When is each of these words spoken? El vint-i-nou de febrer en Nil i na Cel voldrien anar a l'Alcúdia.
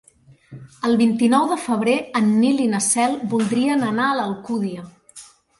El 0.87 0.95
vint-i-nou 1.01 1.45
de 1.51 1.57
febrer 1.65 1.95
en 2.21 2.31
Nil 2.39 2.65
i 2.65 2.67
na 2.73 2.81
Cel 2.89 3.15
voldrien 3.35 3.89
anar 3.93 4.11
a 4.11 4.17
l'Alcúdia. 4.23 4.91